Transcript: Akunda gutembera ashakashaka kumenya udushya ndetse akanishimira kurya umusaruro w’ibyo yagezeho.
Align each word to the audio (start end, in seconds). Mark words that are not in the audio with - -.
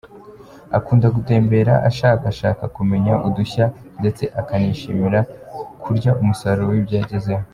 Akunda 0.77 1.07
gutembera 1.15 1.73
ashakashaka 1.89 2.63
kumenya 2.75 3.13
udushya 3.27 3.65
ndetse 3.99 4.23
akanishimira 4.41 5.19
kurya 5.83 6.11
umusaruro 6.21 6.69
w’ibyo 6.73 6.95
yagezeho. 7.01 7.43